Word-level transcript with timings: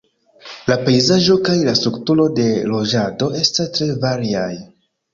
La 0.71 0.77
pejzaĝo 0.87 1.35
kaj 1.49 1.57
la 1.69 1.75
strukturo 1.81 2.27
de 2.41 2.49
loĝado 2.75 3.31
estas 3.45 3.73
tre 3.79 3.95
variaj. 4.09 4.53